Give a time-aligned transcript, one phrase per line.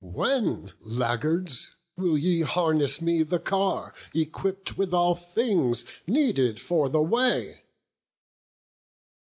[0.03, 7.03] When, laggards, will ye harness me the car Equipp'd with all things needed for the
[7.03, 7.61] way?"